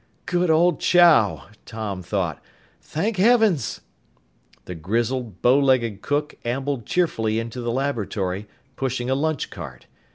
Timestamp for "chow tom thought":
0.79-2.41